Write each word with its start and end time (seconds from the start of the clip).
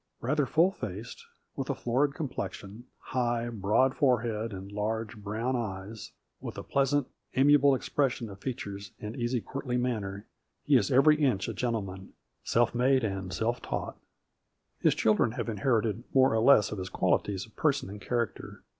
Rather 0.19 0.47
full 0.47 0.71
faced, 0.71 1.27
with 1.55 1.69
a 1.69 1.75
florid 1.75 2.15
complexion, 2.15 2.85
high, 3.13 3.49
broad 3.49 3.93
forehead 3.95 4.51
and 4.51 4.71
large 4.71 5.15
brown 5.15 5.55
eyes; 5.55 6.11
with 6.39 6.57
a 6.57 6.63
pleasant, 6.63 7.05
amiable 7.35 7.75
ex 7.75 7.87
pression 7.87 8.27
of 8.27 8.39
features 8.41 8.93
and 8.99 9.15
easy 9.15 9.39
courtly 9.39 9.77
manner, 9.77 10.25
he 10.63 10.75
is 10.75 10.89
every 10.91 11.21
inch 11.23 11.47
a 11.47 11.53
gentleman, 11.53 12.13
self 12.43 12.73
made 12.73 13.03
and 13.03 13.31
self 13.31 13.61
taught. 13.61 13.95
His 14.79 14.95
children 14.95 15.33
have 15.33 15.47
inherited 15.49 16.03
more 16.15 16.33
or 16.33 16.39
less 16.39 16.71
of 16.71 16.79
his 16.79 16.89
qualities 16.89 17.45
of 17.45 17.55
person 17.55 17.87
and 17.87 18.01
character. 18.01 18.63